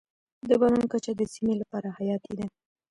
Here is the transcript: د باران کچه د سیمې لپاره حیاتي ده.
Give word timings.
د 0.47 0.49
باران 0.61 0.83
کچه 0.91 1.11
د 1.15 1.21
سیمې 1.33 1.53
لپاره 1.61 1.87
حیاتي 1.97 2.33
ده. 2.39 2.45